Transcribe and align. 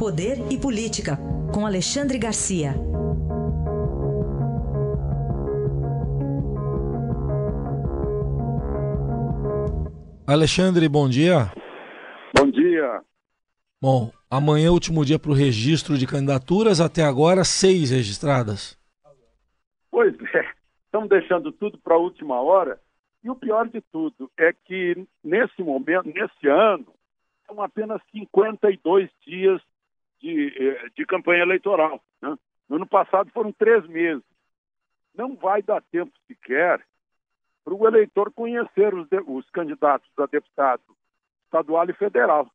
Poder 0.00 0.38
e 0.50 0.58
Política, 0.58 1.18
com 1.52 1.66
Alexandre 1.66 2.18
Garcia. 2.18 2.70
Alexandre, 10.26 10.88
bom 10.88 11.06
dia. 11.06 11.52
Bom 12.34 12.50
dia. 12.50 13.02
Bom, 13.78 14.10
amanhã 14.30 14.68
é 14.68 14.70
o 14.70 14.72
último 14.72 15.04
dia 15.04 15.18
para 15.18 15.32
o 15.32 15.34
registro 15.34 15.98
de 15.98 16.06
candidaturas, 16.06 16.80
até 16.80 17.02
agora 17.02 17.44
seis 17.44 17.90
registradas. 17.90 18.80
Pois 19.90 20.14
é, 20.34 20.50
estamos 20.86 21.10
deixando 21.10 21.52
tudo 21.52 21.76
para 21.76 21.96
a 21.96 21.98
última 21.98 22.40
hora. 22.40 22.80
E 23.22 23.28
o 23.28 23.34
pior 23.34 23.68
de 23.68 23.82
tudo 23.92 24.30
é 24.38 24.50
que 24.64 25.06
nesse 25.22 25.62
momento, 25.62 26.06
nesse 26.06 26.48
ano, 26.48 26.86
são 27.46 27.62
apenas 27.62 28.00
52 28.10 29.10
dias 29.26 29.60
de, 30.20 30.48
eh, 30.48 30.88
de 30.96 31.06
campanha 31.06 31.42
eleitoral. 31.42 32.02
Né? 32.20 32.36
No 32.68 32.76
ano 32.76 32.86
passado 32.86 33.30
foram 33.32 33.52
três 33.52 33.86
meses. 33.86 34.22
Não 35.14 35.34
vai 35.34 35.62
dar 35.62 35.82
tempo 35.82 36.12
sequer 36.26 36.84
para 37.64 37.74
o 37.74 37.86
eleitor 37.86 38.32
conhecer 38.32 38.94
os, 38.94 39.08
os, 39.26 39.50
candidatos 39.50 40.08
a 40.18 40.26
deputado 40.26 40.82
estadual 41.44 41.88
e 41.88 41.94
federal. 41.94 42.50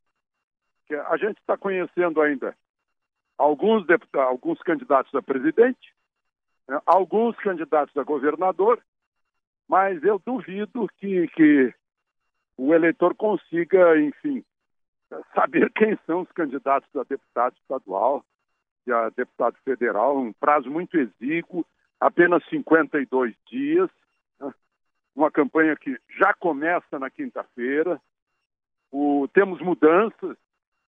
A 1.07 1.17
gente 1.17 1.39
está 1.39 1.57
conhecendo 1.57 2.21
ainda 2.21 2.55
alguns, 3.37 3.85
deputados, 3.85 4.29
alguns 4.29 4.59
candidatos 4.59 5.13
a 5.13 5.21
presidente, 5.21 5.93
né? 6.67 6.79
alguns 6.85 7.35
candidatos 7.37 7.95
a 7.97 8.03
governador, 8.03 8.81
mas 9.67 10.03
eu 10.03 10.21
duvido 10.23 10.87
que, 10.97 11.27
que 11.29 11.73
o 12.57 12.73
eleitor 12.73 13.15
consiga, 13.15 13.99
enfim, 13.99 14.43
saber 15.33 15.71
quem 15.71 15.97
são 16.05 16.21
os 16.21 16.31
candidatos 16.31 16.89
a 16.95 17.03
deputado 17.03 17.55
estadual 17.61 18.23
e 18.87 18.91
a 18.91 19.09
deputado 19.09 19.57
federal, 19.63 20.17
um 20.17 20.33
prazo 20.33 20.69
muito 20.69 20.97
exíguo, 20.97 21.65
apenas 21.99 22.43
52 22.49 23.33
dias, 23.47 23.89
uma 25.15 25.31
campanha 25.31 25.75
que 25.75 25.97
já 26.19 26.33
começa 26.33 26.99
na 26.99 27.09
quinta-feira. 27.09 27.99
Temos 29.33 29.61
mudanças 29.61 30.37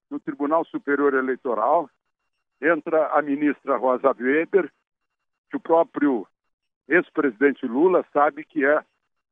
no 0.09 0.19
Tribunal 0.19 0.65
Superior 0.65 1.13
Eleitoral, 1.13 1.89
entra 2.61 3.07
a 3.07 3.21
ministra 3.21 3.77
Rosa 3.77 4.15
Weber, 4.17 4.71
que 5.49 5.57
o 5.57 5.59
próprio 5.59 6.27
ex-presidente 6.87 7.65
Lula 7.65 8.05
sabe 8.13 8.43
que 8.43 8.65
é 8.65 8.83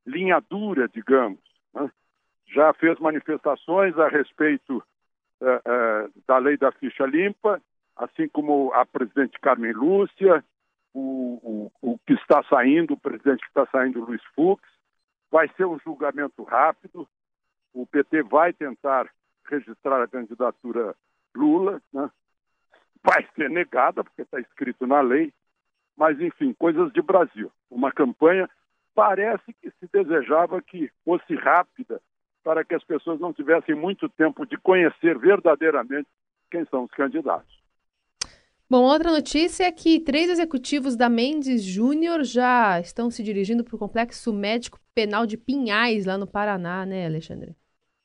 linha 0.05 0.39
dura, 0.39 0.87
digamos. 0.87 1.39
Né? 1.73 1.89
Já 2.47 2.73
fez 2.73 2.99
manifestações 2.99 3.97
a 3.97 4.07
respeito 4.07 4.83
da 6.27 6.37
lei 6.37 6.57
da 6.57 6.71
ficha 6.71 7.05
limpa, 7.05 7.61
assim 7.95 8.27
como 8.27 8.71
a 8.73 8.85
presidente 8.85 9.39
Carmen 9.39 9.73
Lúcia, 9.73 10.43
o, 10.93 11.69
o, 11.81 11.91
o 11.93 11.99
que 11.99 12.13
está 12.13 12.43
saindo, 12.43 12.93
o 12.93 12.99
presidente 12.99 13.41
que 13.41 13.47
está 13.47 13.65
saindo, 13.67 14.03
Luiz 14.03 14.23
Fux. 14.33 14.63
Vai 15.29 15.49
ser 15.57 15.65
um 15.65 15.79
julgamento 15.79 16.43
rápido. 16.43 17.07
O 17.73 17.85
PT 17.85 18.23
vai 18.23 18.53
tentar 18.53 19.09
registrar 19.45 20.01
a 20.01 20.07
candidatura 20.07 20.95
Lula, 21.35 21.81
né? 21.93 22.09
vai 23.03 23.27
ser 23.35 23.49
negada, 23.49 24.03
porque 24.03 24.21
está 24.21 24.39
escrito 24.39 24.87
na 24.87 25.01
lei, 25.01 25.33
mas 25.95 26.19
enfim, 26.19 26.53
coisas 26.53 26.91
de 26.93 27.01
Brasil. 27.01 27.51
Uma 27.69 27.91
campanha 27.91 28.49
parece 28.95 29.53
que 29.61 29.69
se 29.71 29.87
desejava 29.91 30.61
que 30.61 30.89
fosse 31.03 31.35
rápida 31.35 32.01
para 32.45 32.63
que 32.63 32.75
as 32.75 32.83
pessoas 32.83 33.19
não 33.19 33.33
tivessem 33.33 33.73
muito 33.73 34.07
tempo 34.07 34.45
de 34.45 34.55
conhecer 34.57 35.17
verdadeiramente 35.17 36.07
quem 36.51 36.63
são 36.65 36.83
os 36.83 36.91
candidatos. 36.91 37.51
Bom, 38.69 38.83
outra 38.83 39.11
notícia 39.11 39.63
é 39.63 39.71
que 39.71 39.99
três 39.99 40.29
executivos 40.29 40.95
da 40.95 41.09
Mendes 41.09 41.63
Júnior 41.63 42.23
já 42.23 42.79
estão 42.79 43.09
se 43.09 43.23
dirigindo 43.23 43.63
para 43.63 43.75
o 43.75 43.79
Complexo 43.79 44.31
Médico 44.31 44.79
Penal 44.93 45.25
de 45.25 45.37
Pinhais, 45.37 46.05
lá 46.05 46.19
no 46.19 46.27
Paraná, 46.27 46.85
né, 46.85 47.07
Alexandre? 47.07 47.55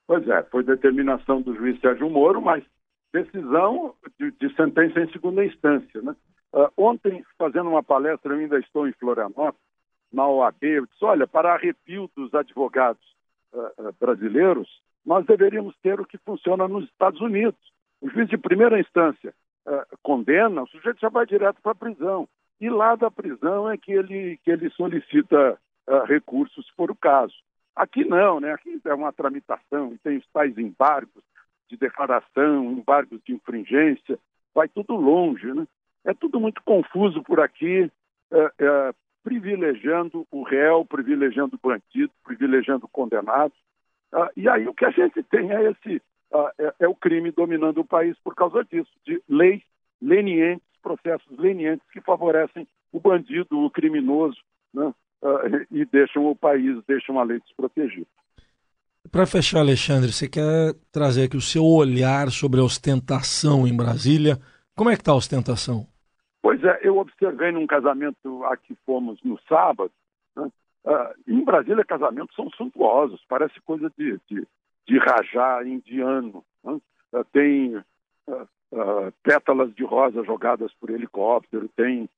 Pois 0.07 0.27
é, 0.27 0.43
foi 0.45 0.65
determinação 0.65 1.43
do 1.43 1.55
juiz 1.55 1.79
Sérgio 1.79 2.09
Moro, 2.09 2.41
mas 2.41 2.65
decisão 3.13 3.95
de, 4.19 4.31
de 4.33 4.55
sentença 4.57 5.01
em 5.01 5.13
segunda 5.13 5.45
instância, 5.45 6.01
né? 6.01 6.17
Uh, 6.53 6.69
ontem, 6.77 7.23
fazendo 7.39 7.69
uma 7.69 7.83
palestra, 7.83 8.35
eu 8.35 8.41
ainda 8.41 8.59
estou 8.59 8.89
em 8.89 8.93
Florianópolis, 8.93 9.61
na 10.11 10.27
OAB, 10.27 10.63
eu 10.63 10.87
disse, 10.87 11.05
olha, 11.05 11.27
para 11.27 11.55
arrepio 11.55 12.11
dos 12.17 12.35
advogados 12.35 13.11
uh, 13.53 13.89
uh, 13.89 13.95
brasileiros, 13.99 14.69
nós 15.05 15.25
deveríamos 15.27 15.75
ter 15.83 16.01
o 16.01 16.07
que 16.07 16.19
funciona 16.19 16.69
nos 16.69 16.85
Estados 16.85 17.21
Unidos. 17.21 17.61
O 18.01 18.09
juiz 18.09 18.29
de 18.29 18.37
primeira 18.37 18.81
instância 18.81 19.35
condena, 20.03 20.63
o 20.63 20.67
sujeito 20.69 20.99
já 21.01 21.09
vai 21.11 21.27
direto 21.27 21.61
para 21.63 21.73
a 21.73 21.75
prisão. 21.75 22.27
E 22.61 22.69
lá 22.69 22.97
da 22.97 23.11
prisão 23.11 23.71
é 23.71 23.77
que 23.77 23.93
ele, 23.93 24.39
que 24.43 24.51
ele 24.51 24.71
solicita 24.71 25.59
recursos, 26.07 26.67
se 26.67 26.73
for 26.75 26.91
o 26.91 26.97
caso. 26.97 27.35
Aqui 27.77 28.05
não, 28.05 28.41
né? 28.41 28.53
Aqui 28.53 28.81
é 28.85 28.95
uma 28.95 29.13
tramitação, 29.13 29.97
tem 30.03 30.17
os 30.17 30.27
tais 30.33 30.57
embargos 30.59 31.23
de 31.69 31.77
declaração, 31.77 32.73
embargos 32.73 33.21
de 33.25 33.35
infringência, 33.35 34.19
vai 34.55 34.67
tudo 34.69 34.95
longe, 34.97 35.53
né? 35.53 35.67
É 36.05 36.15
tudo 36.15 36.41
muito 36.41 36.63
confuso 36.63 37.23
por 37.23 37.39
aqui, 37.41 37.91
privilegiando 39.23 40.27
o 40.31 40.43
réu, 40.43 40.85
privilegiando 40.85 41.57
o 41.57 41.69
bandido, 41.69 42.13
privilegiando 42.25 42.87
o 42.87 42.89
condenado. 42.89 43.53
Ah, 44.13 44.31
e 44.37 44.49
aí 44.49 44.67
o 44.67 44.75
que 44.75 44.85
a 44.85 44.91
gente 44.91 45.23
tem 45.25 45.53
é 45.53 45.71
esse 45.71 46.03
ah, 46.33 46.53
é, 46.59 46.75
é, 46.81 46.89
o 46.89 46.95
crime 46.95 47.31
dominando 47.31 47.79
o 47.79 47.85
país 47.85 48.17
por 48.23 48.35
causa 48.35 48.65
disso, 48.65 48.91
de 49.07 49.23
leis 49.29 49.63
lenientes, 50.01 50.67
processos 50.83 51.39
lenientes 51.39 51.87
que 51.93 52.01
favorecem 52.01 52.67
o 52.93 53.01
bandido, 53.01 53.59
o 53.59 53.71
criminoso, 53.71 54.39
né? 54.73 54.93
ah, 55.23 55.67
e 55.71 55.85
deixam 55.85 56.27
o 56.27 56.37
país, 56.37 56.83
deixam 56.87 57.19
a 57.19 57.25
lei 57.25 57.41
desprotegida. 57.41 58.07
Para 59.11 59.27
fechar, 59.27 59.61
Alexandre, 59.61 60.13
você 60.13 60.29
quer 60.29 60.75
trazer 60.93 61.25
aqui 61.25 61.37
o 61.37 61.41
seu 61.41 61.65
olhar 61.65 62.31
sobre 62.31 62.61
a 62.61 62.65
ostentação 62.65 63.67
em 63.67 63.77
Brasília? 63.77 64.39
Como 64.77 64.89
é 64.89 64.95
que 64.95 65.03
está 65.03 65.13
a 65.13 65.17
ostentação? 65.17 65.87
Pois 66.43 66.63
é, 66.65 66.81
eu 66.83 66.97
observei 66.97 67.53
num 67.53 67.67
casamento 67.67 68.45
a 68.45 68.57
que 68.57 68.75
fomos 68.87 69.23
no 69.23 69.39
sábado, 69.49 69.93
né? 70.35 70.51
uh, 70.85 71.15
em 71.29 71.45
Brasília 71.45 71.85
casamentos 71.85 72.35
são 72.35 72.49
suntuosos, 72.51 73.23
parece 73.29 73.61
coisa 73.61 73.93
de, 73.97 74.19
de, 74.29 74.47
de 74.87 74.99
rajá 74.99 75.63
indiano. 75.65 76.43
Né? 76.65 76.81
Uh, 77.13 77.25
tem 77.33 77.77
uh, 77.77 79.13
pétalas 79.23 79.75
de 79.75 79.85
rosa 79.85 80.25
jogadas 80.25 80.73
por 80.75 80.91
helicóptero, 80.91 81.69
tem 81.77 82.09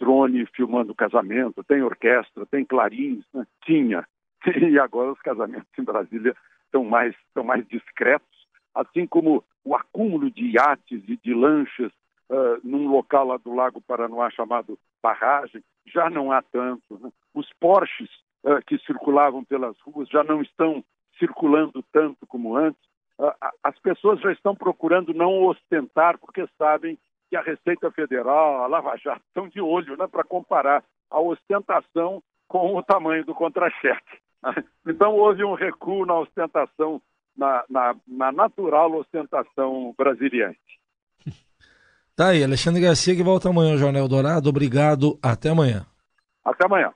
drone 0.00 0.44
filmando 0.46 0.90
o 0.90 0.96
casamento, 0.96 1.62
tem 1.62 1.80
orquestra, 1.80 2.44
tem 2.46 2.64
clarins, 2.64 3.24
né? 3.32 3.46
tinha. 3.64 4.06
E 4.46 4.78
agora 4.80 5.12
os 5.12 5.20
casamentos 5.20 5.68
em 5.78 5.84
Brasília 5.84 6.34
estão 6.64 6.82
mais, 6.82 7.14
estão 7.28 7.44
mais 7.44 7.64
discretos, 7.68 8.48
assim 8.74 9.06
como 9.06 9.44
o 9.62 9.76
acúmulo 9.76 10.30
de 10.30 10.56
iates 10.56 11.02
e 11.06 11.16
de 11.16 11.34
lanchas 11.34 11.92
uh, 12.30 12.60
num 12.62 12.88
local 12.88 13.26
lá 13.26 13.36
do 13.36 13.52
Lago 13.52 13.80
Paranoá 13.80 14.30
chamado 14.30 14.78
Barragem, 15.02 15.62
já 15.86 16.08
não 16.08 16.32
há 16.32 16.40
tanto. 16.40 16.98
Né? 16.98 17.10
Os 17.34 17.48
Porsches 17.60 18.08
uh, 18.44 18.64
que 18.66 18.78
circulavam 18.78 19.44
pelas 19.44 19.78
ruas 19.80 20.08
já 20.08 20.22
não 20.22 20.40
estão 20.40 20.82
circulando 21.18 21.84
tanto 21.92 22.26
como 22.26 22.56
antes. 22.56 22.80
Uh, 23.18 23.32
as 23.62 23.78
pessoas 23.80 24.20
já 24.20 24.32
estão 24.32 24.54
procurando 24.54 25.12
não 25.12 25.44
ostentar 25.44 26.16
porque 26.18 26.46
sabem 26.56 26.96
que 27.28 27.36
a 27.36 27.42
Receita 27.42 27.90
Federal, 27.90 28.62
a 28.62 28.66
Lava 28.66 28.96
Jato 28.96 29.22
estão 29.28 29.48
de 29.48 29.60
olho 29.60 29.96
né, 29.96 30.06
para 30.06 30.24
comparar 30.24 30.82
a 31.10 31.20
ostentação 31.20 32.22
com 32.48 32.76
o 32.76 32.82
tamanho 32.82 33.24
do 33.24 33.34
contra-cheque. 33.34 34.18
Então 34.86 35.14
houve 35.14 35.44
um 35.44 35.52
recuo 35.52 36.06
na 36.06 36.18
ostentação, 36.18 37.00
na, 37.36 37.62
na, 37.68 37.94
na 38.08 38.32
natural 38.32 38.90
ostentação 38.94 39.94
brasiliense. 39.96 40.58
Tá 42.20 42.26
aí, 42.26 42.44
Alexandre 42.44 42.82
Garcia 42.82 43.16
que 43.16 43.22
volta 43.22 43.48
amanhã 43.48 43.72
ao 43.72 43.78
Jornal 43.78 44.06
Dourado. 44.06 44.50
Obrigado, 44.50 45.18
até 45.22 45.48
amanhã. 45.48 45.86
Até 46.44 46.66
amanhã. 46.66 46.92